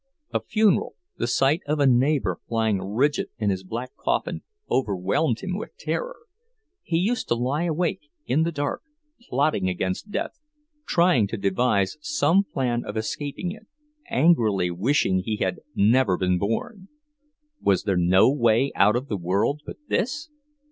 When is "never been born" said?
15.75-16.87